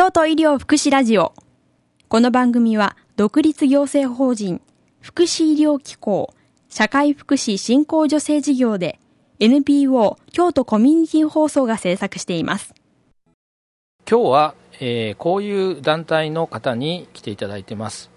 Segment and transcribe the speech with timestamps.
[0.00, 1.34] 京都医療福祉ラジオ。
[2.08, 4.62] この番組は、独立行政法人、
[5.02, 6.32] 福祉医療機構、
[6.70, 8.98] 社会福祉振興助成事業で、
[9.40, 12.72] NPO 京都コミュニティ放送が制作しています。
[14.10, 18.08] 今日は、えー、こういう団体の方に来ていただいてます。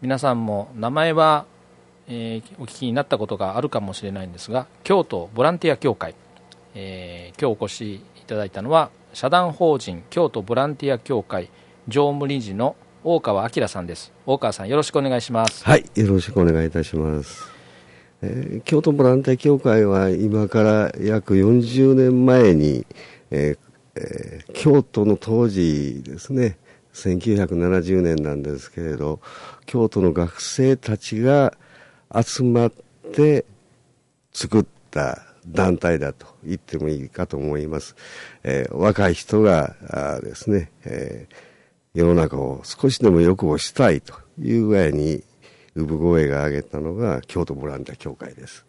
[0.00, 1.44] 皆さんも名前は、
[2.08, 6.14] えー、お聞きになったことがあるかもしれないんですが、京都ボランティア協会、
[6.74, 11.50] えー、今日お越しいただいたのは、社団法人京都ボランティア協会
[11.88, 14.12] 常務理事の大川明さんです。
[14.26, 15.64] 大川さんよろしくお願いします。
[15.64, 17.50] はいよろしくお願いいたします、
[18.22, 22.86] えー、京都ボランティア協会は今から約40年前に、
[23.30, 23.58] えー
[23.96, 26.58] えー、京都の当時ですね
[26.92, 29.20] 1970年なんですけれど
[29.66, 31.54] 京都の学生たちが
[32.14, 32.72] 集まっ
[33.12, 33.44] て
[34.32, 37.96] 作った団体だと言ってもいいかと思います。
[38.42, 39.74] えー、若い人が
[40.22, 45.22] ですね、えー、世の中を少しでも良くしたいという具合に
[45.74, 48.64] 産声が上げたのが京都ボランティア協会です。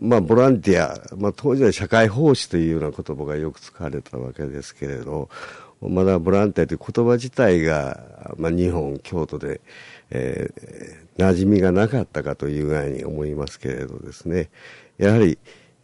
[0.00, 5.28] まあ、ボランティア、まあ、当時は社会奉仕というような言葉がよく使われたわけですけれど、
[5.80, 9.60] まだボランティアという言葉自体が、まあ、日本、京都で、
[10.10, 14.50] えー、馴染みがなかったかという具合に思いますけれどですね、
[14.98, 15.38] やはり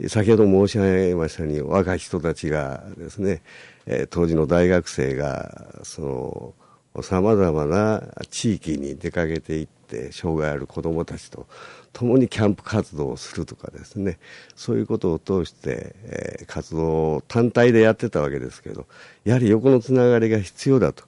[0.09, 3.43] 先ほど申し上げましたように若い人たちがですね、
[3.87, 6.55] えー、当時の大学生がその
[7.03, 11.47] さまざまな地域に出かけていって障害ある子どもたちと
[11.93, 14.19] 共にキャンプ活動をするとかですね
[14.55, 18.87] そういうことを通して、えー、活動を単体でやってたわけですけど
[19.25, 21.05] やはり横のつながりが必要だと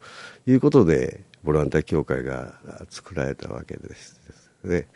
[0.47, 2.55] いうことでボランティア協会が
[2.91, 4.21] 作られたわけです
[4.65, 4.89] ね。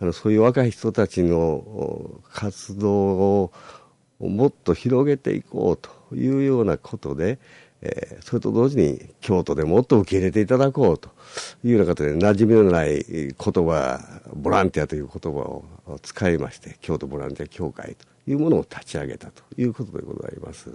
[0.00, 3.52] あのそういう若い人たちの活動を
[4.20, 7.38] もっと広げていこうというようなことで、
[7.84, 11.10] えー、それと同時に京都でもっと受け入れていただこうと
[11.62, 14.00] いうような形で馴染みのない言葉
[14.34, 15.64] ボランティアという言葉を
[16.02, 20.70] 使いまして京都ボランティア協会というものを立ち上げたということでございます。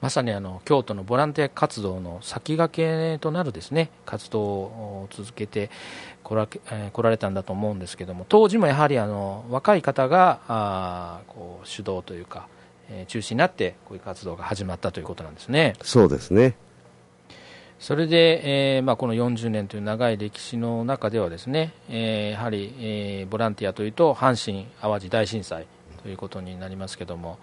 [0.00, 5.70] まさにあの京都のボランティア活動の先駆けとなるですね活動を続けて
[6.22, 12.48] こら,、えー、来られたんだと思うんですけども当時もやはりあの若い方があこう主導というか、
[12.90, 15.74] えー、中心になってこういう活動が始まったということなんですね。
[15.82, 16.56] そうですね。
[17.78, 25.66] それで、えーまあ、この40年という長い歴史の中ではですね、えー、やはり、えー、ボランティアというと阪神・淡路大震災
[26.02, 27.38] ということになりますけども、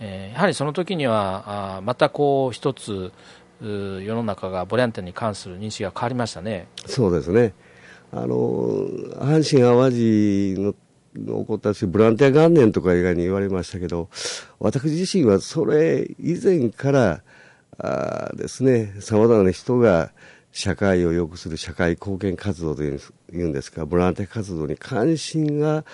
[0.00, 3.12] えー、やはりその時にはあまたこう一つ
[3.60, 6.66] 世の中がボランティアに関する認識が変わりましたね。
[6.86, 7.54] そうですね。
[8.12, 8.36] あの
[9.18, 10.74] 阪神・淡路の
[11.14, 14.08] 起こったしボランティア元年とか以外に言われましたけど
[14.58, 17.22] 私自身はそれ以前から
[17.78, 20.12] あですねさまざまな人が
[20.52, 25.84] 社会を良くする社会貢献活動というんですかボランティア活動に関心が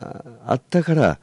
[0.00, 1.18] あったから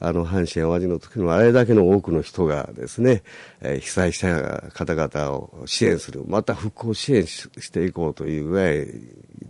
[0.00, 3.22] あの、阪神淡路の時のあれだけの多くの人がですね、
[3.60, 8.86] えー、被災した方々を支援する、また復興支援していこうというぐらい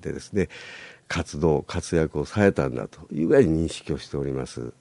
[0.01, 0.49] でですね、
[1.09, 4.73] 活動、活躍をされたんだというぐらいに認識をしております。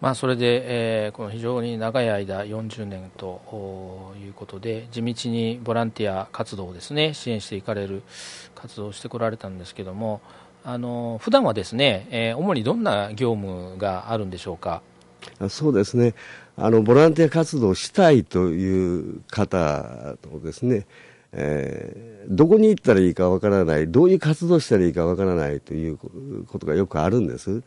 [0.00, 8.02] まあ、それで、えー、この非常に長い間、40年ということで、地道にボランティア活動をですね支援していかれる
[8.54, 10.20] 活動をしてこられたんですけども、
[10.64, 14.82] あの普段はですね、えー、主にどんな業務があるんでしょうか？
[15.48, 16.14] そうですね
[16.56, 20.86] あのボランティア活動をしたいという方とですね、
[21.32, 27.62] えー、どこに行ったらいいかわからないどういう活動したらいいかわからないということがよくあるんです。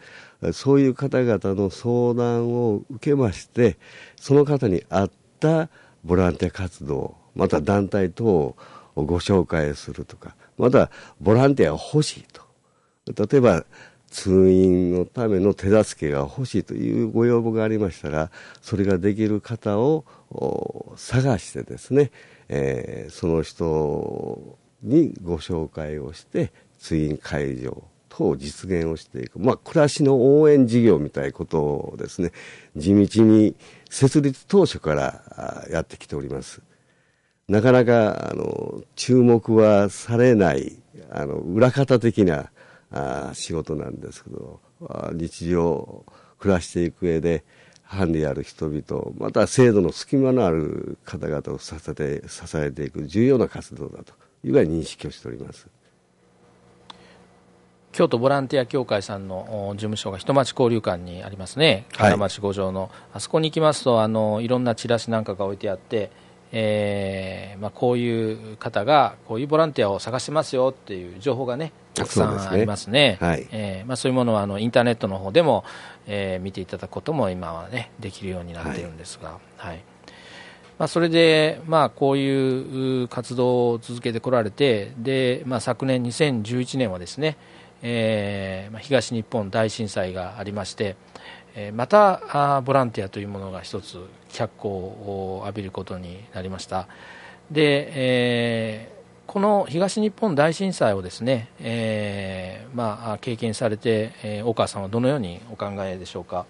[0.54, 3.78] そういう方々の相談を受けまして
[4.16, 5.70] その方に合った
[6.04, 8.56] ボランティア活動また団体等を
[8.96, 10.90] ご紹介するとかまた
[11.20, 12.42] ボランティアが欲しいと。
[13.28, 13.66] 例えば
[14.10, 20.06] 通院のための手助けが欲しいというご要望がありましたらそれができる方を
[20.96, 22.12] 探してですね、
[22.48, 32.32] えー、その人にご紹介をして通院会場等を実現をしていく、まあ、暮らしの応援事業みたいなことをですね
[32.76, 33.56] 地道に
[33.90, 36.62] 設立当初からやってきております。
[37.48, 40.78] なかなかあの注目はされない
[41.10, 42.52] あの裏方的な
[42.92, 44.60] あ仕事なんですけど
[45.14, 46.04] 日常
[46.40, 47.44] 暮らしていく上で
[47.84, 54.14] 藩である人々また制度の隙間のある方々を支えて支えていく重要な活動だと
[54.44, 55.68] いうぐらい認識をしております。
[57.92, 66.12] 京都ボランティア協会さんの事務所が人町交流館にありますね、金町五条の、はい、あそこに行きますとあのいろんなチラシなんかが置いてあって、
[66.52, 73.48] えーまあ、こういう方がこういうボランティアを探してますよっていう情報がねたくさんありますね、そう、はい。
[73.52, 75.64] えーまあ、そういうものはあのインターネットの方でも、
[76.08, 79.30] えー、見ていただくことも今は、ね、できるようになっているんですが。
[79.30, 79.84] はい、はい
[80.80, 87.36] まあ、それで、まあ、こういう活動を続けてこられてで、まあ、昨年2011年はですね、
[87.82, 91.09] えーまあ、東日本大震災がありまして、えー、
[91.74, 93.98] またあボランティアというものが一つ
[94.30, 96.88] 脚光を浴びることになりました。
[97.52, 106.46] で、えー、この東日本大震災をですね、えーまあ、経験されて、えー、大川さんはどのようにお考えでしょうか？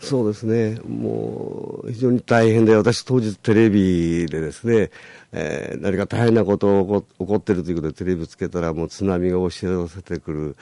[0.00, 4.90] そうですね、もう非常に大変で、私、当日テレビでですね、
[5.32, 10.56] えー、何か大変なことが起こっているということでテレビつけたら、もう津波が押し寄せてくる、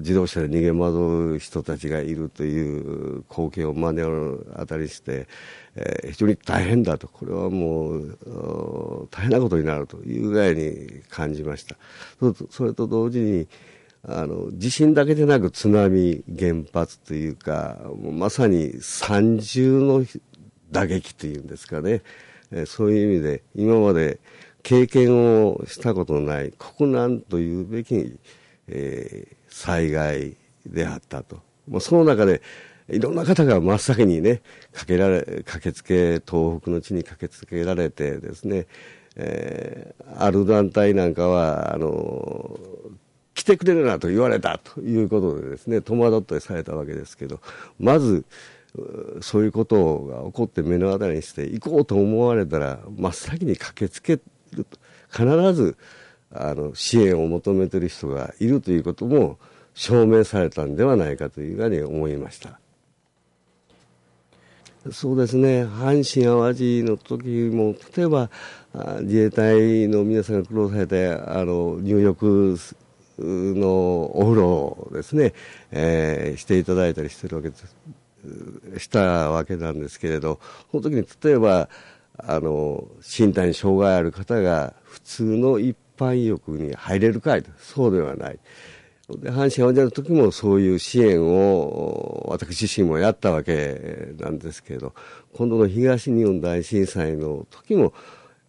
[0.00, 5.28] 自動車で逃げ惑う人たちがいるという光景を目の当たりして、
[5.76, 11.76] えー、非常に大変だと、これはもう大変なことになるというぐらいに感じました。
[12.50, 13.46] それと同時に
[14.08, 20.06] あの地震だけでなく津波、原発というか、うまさに三重の
[20.70, 22.02] 打撃というんですかね、
[22.52, 24.20] えそういう意味で、今まで
[24.62, 28.16] 経験をしたことのない国難というべき、
[28.68, 31.40] えー、災害であったと。
[31.68, 32.42] もうその中で、
[32.88, 34.42] いろんな方が真っ先にね、
[34.72, 38.66] かけられ、駆けつけ、東北の地に駆けつけられてですね、
[39.16, 42.60] えー、ある団体なんかは、あの、
[43.46, 47.40] てくれるなと言われたということでですね戸惑ってされたわけですけど
[47.78, 48.24] まず
[49.20, 54.20] そういうことが起こって目の当たりにして行こうと思われたら真っ先に駆けつけ
[54.52, 54.78] ると
[55.10, 55.76] 必ず
[56.32, 59.38] あの支援を求めてる人がいるということも
[59.74, 62.58] 証明されたんではないかというふうに思いました。
[64.92, 68.30] そうですね、阪神・淡路の時も、例えば
[69.00, 72.56] 自衛隊の皆さんが苦労されてあの入浴
[73.18, 75.32] のお風呂ですね、
[75.70, 77.76] えー、していただいたりしてるわけです、
[78.78, 80.40] したわけなんですけれど、
[80.70, 81.68] その時に例えば、
[82.18, 88.38] あの、身体に障害ある方が普通の一般浴に入れるかいと、そうではない。
[89.08, 94.94] で阪神・淡路の時もそういう支援を私自身もやったわけなんですけれど
[95.32, 97.92] 今度の東日本大震災の時も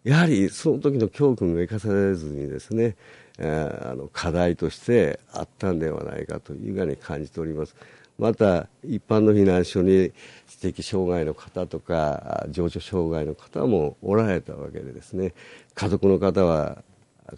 [0.03, 2.95] やはりその時の教訓が生かされずにですね
[3.37, 7.75] えー、あの課題としてあったんではないかというふうに感じております。
[8.17, 10.11] また一般の避難所に
[10.47, 15.33] 知的障害の方とか情緒障害の方もおられたわけでですね。
[15.75, 16.83] 家族の方は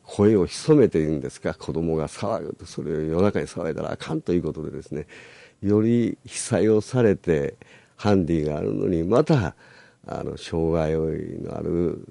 [0.04, 1.54] 声を潜めているんですか。
[1.54, 5.06] 子供が騒ぐとそれを夜中に騒いだらあかんということでですね。
[5.62, 7.56] より被災をされて
[7.98, 9.56] ハンディがあるのにまた
[10.08, 12.02] あの障害のある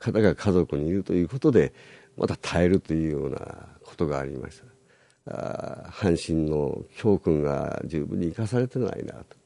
[0.00, 1.72] 方が家族にいるということで
[2.16, 3.38] また耐えるというような
[3.82, 4.74] ことがありました。
[5.26, 9.36] 阪神の教訓が十分に生かされてないなと。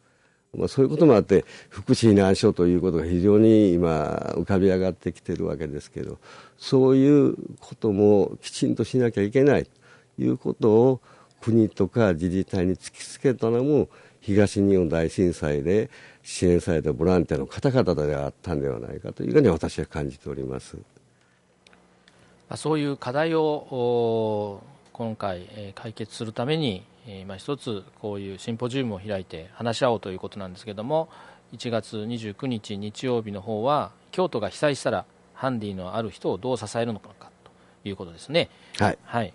[0.56, 6.18] まあ、そういうこともあって福祉避難所ということが非常に今浮かび上がってきてるわけですけど
[6.56, 9.70] そういうこともきちんとしなきゃいけないと
[10.22, 11.00] いうことを
[11.42, 13.88] 国とか自治体に突きつけたのも
[14.20, 15.90] 東日本大震災で
[16.22, 20.78] 支援されたボランティアの方々であったんではないかというふうに私は感じております。
[22.56, 24.62] そういう課題を
[24.92, 31.08] 今回解決するために今一つこういうシンポジウムを開いて話し合おうということなんですけども
[31.54, 37.10] 1月29日日曜日の方は京都が被災したらハンディのある人をどう支えるのか
[37.44, 37.50] と
[37.88, 38.50] いうことですね。
[38.78, 39.32] はい、はい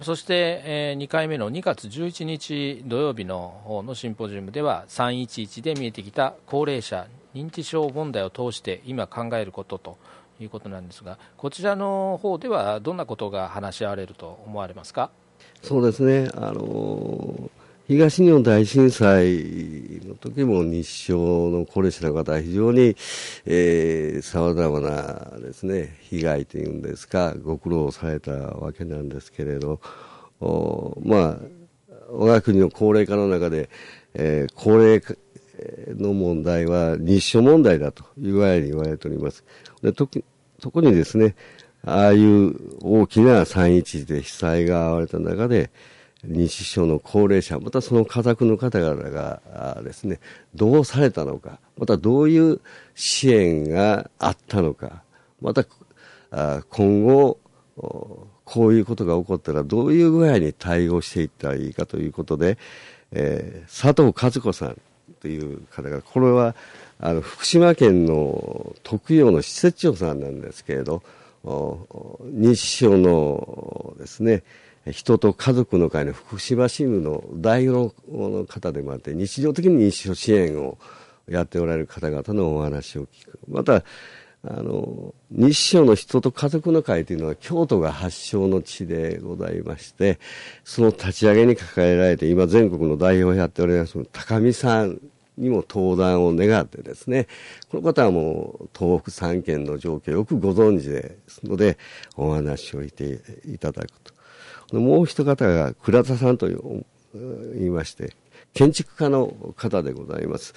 [0.00, 9.98] そして、えー、2回目の2月11日土曜日の方のシンポジウムでは311で見えてきた高齢者認知症問題を通して今考えることと
[10.40, 15.10] いうことなんですが、こちらの方ではどんなことが話し合われると思われますか？
[15.62, 17.50] そうですね、あの
[17.88, 22.96] 東日本大震災の時も日照の高齢者の方は非常に
[24.22, 29.80] さまざまなですね被害というんですかご苦労されたわけなんですけれど
[31.04, 31.38] まあ
[32.08, 33.68] 我が国の高齢化の中で、
[34.14, 35.00] えー、高齢
[35.96, 39.44] の問題は日照問題だという具合に言われております。
[39.82, 40.22] で特
[40.80, 41.34] にですね、
[41.84, 45.70] ああいう大きな311で被災が遭われた中で、
[46.26, 50.20] 認知症の高齢者、またその家族の方々がですね、
[50.54, 52.60] どうされたのか、またどういう
[52.94, 55.02] 支援があったのか、
[55.40, 55.64] また
[56.68, 57.38] 今後、
[58.44, 62.58] こういうことが起こったらどういう具合に対応していったらいいかということで、
[63.10, 64.76] えー、佐藤和子さん
[65.20, 66.54] という方が、これは
[66.98, 71.02] あの福島県の特養の施設長さんなんですけれど、
[71.44, 74.42] 認知症のですね、
[74.90, 80.78] 人と家族の会の福島支部の代表の方でもあって、日常的に認知症支援を
[81.28, 83.38] やっておられる方々のお話を聞く。
[83.48, 83.84] また、
[84.44, 90.18] あの、日照の人と家族の会というのは京都が発祥の地でございまして、
[90.64, 95.00] その立ち上げに抱えられて、今全国の代表をやっております高見さん
[95.38, 97.28] にも登壇を願ってですね、
[97.70, 101.78] この方はもう東北3県の状況をよくご存知ですので、
[102.16, 103.88] お話をしていただく
[104.70, 104.78] と。
[104.78, 106.48] もう一方が倉田さんと
[107.14, 108.14] 言いまして、
[108.54, 110.54] 建築家の方でございます。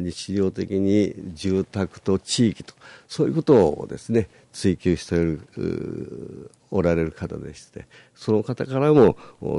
[0.00, 2.74] 日常的に住宅と地域と、
[3.08, 9.16] そういうことをですね、追求している、おられる方でして、その方からも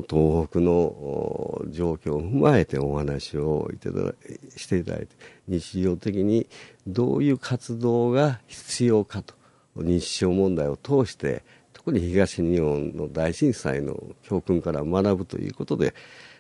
[0.10, 4.14] 東北の状況を踏まえてお話をいただ
[4.56, 5.08] していただいて、
[5.48, 6.48] 日常的に
[6.88, 9.36] どういう活動が必要かと、
[9.76, 11.44] 日常問題を通して、
[11.74, 15.94] 特に東日本の大震災の教訓から学ぶということで、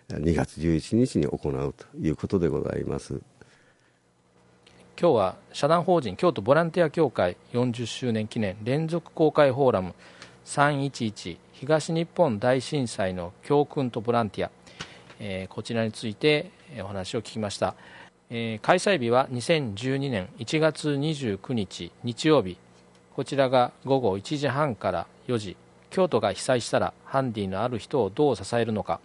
[0.09, 3.21] 2月11日に行うということでございます。
[4.99, 9.93] 今日は社団法人京都ボランティア協会40周年記念連続公開フォーラム
[10.45, 14.51] 311東日本大震災の教訓とボランティア、
[15.19, 16.49] えー、こちらについて
[16.79, 17.75] お話を聞きました、
[18.31, 22.57] えー、開催日は2012年1月29日日曜日。
[23.15, 25.57] こちらが午後1時半から4時。
[25.89, 28.99] 京都が被災したらハンディのある人をどう支えるのか。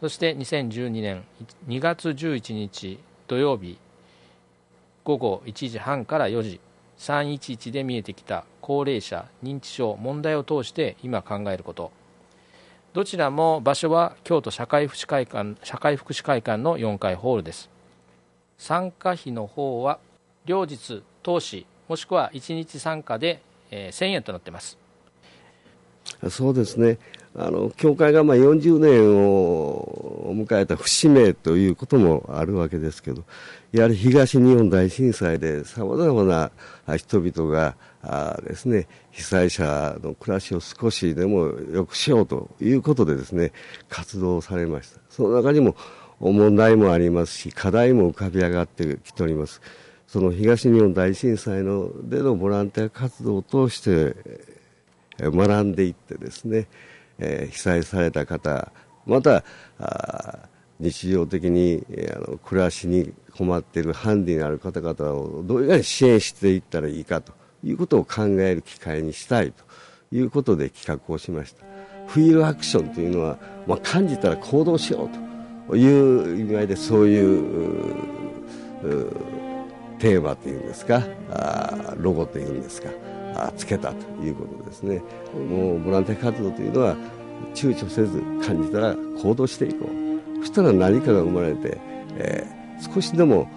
[0.00, 1.24] そして2012年
[1.68, 3.78] 2月11日土曜日
[5.04, 6.60] 午後1時半から4時
[6.98, 11.92] 311で見えてきた高齢者認知症問題を通して今考えること。
[12.92, 17.70] どちらも場所は京都社会福祉会館社会福祉会館の4階ホールです。
[18.58, 19.98] 参加費の方は
[20.44, 24.79] 両日投資もしくは1日参加で、1000円となっています。
[26.28, 26.98] そうですね
[27.36, 33.22] あの教会がまあ40年を迎えた節目ということもあるわけですけど、
[33.72, 36.50] やはり東日本大震災でさまざまな
[36.96, 43.52] 人々があですね、被災者の暮らしを少しでも良くしようということでですね、
[43.88, 45.00] 活動されました。
[45.08, 45.76] その中にも
[46.18, 49.60] 問題もありますし、課題も浮かび上がってきております。
[50.08, 54.16] その東日本大震災のでのボランティア活動を通して
[55.22, 56.66] 学んでいってですね、
[57.18, 58.72] えー、被災された方、
[59.06, 59.44] また、
[60.78, 69.62] 日常的に、え、あの暮らしに困っているハンディのある方々をどういうふうに支援していったらいいかということを考える機会にしたいと
[70.10, 71.64] いうことで企画をしました。
[72.06, 77.94] フィールアクションというのは、まあ、感じたら行動しようという意味合いでそういう
[79.98, 82.88] テーマというんですかあロゴというんですか
[83.56, 85.02] つけたということですね。
[85.48, 86.96] もうボランティア活動というのは
[87.54, 90.00] 躊躇せず感じたら行動していこう。
[90.40, 91.78] そしたら何かが生まれて、
[92.16, 93.48] えー、少しでも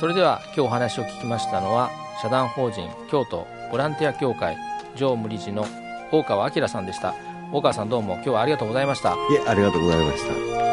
[0.00, 4.56] それでは今日お話を聞きましたのは社団法人京都ボランティア協会
[4.96, 5.66] 常務理事の
[6.10, 7.14] 大川明さんでした。
[7.52, 9.12] 大川さんどうも今日はありがとうございました。
[9.12, 10.71] いえありがとうございました。